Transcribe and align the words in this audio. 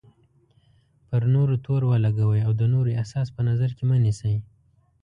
پر 1.07 1.21
نورو 1.35 1.55
تور 1.65 1.81
ولګوئ 1.91 2.39
او 2.47 2.51
د 2.59 2.63
نورو 2.73 2.95
احساس 2.99 3.27
په 3.35 3.41
نظر 3.49 3.69
کې 3.77 3.83
مه 3.89 3.97
نیسئ. 4.03 4.35